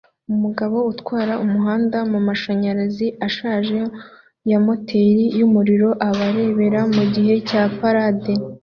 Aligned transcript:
Umugabo 0.33 0.77
utwara 0.91 1.33
umuhanda 1.45 1.97
mumashanyarazi 2.11 3.07
ashaje 3.27 3.79
ya 4.49 4.59
moteri 4.65 5.23
yumuriro 5.39 5.89
abarebera 6.07 6.79
mugihe 6.95 7.33
cya 7.49 7.63
parade 7.77 8.33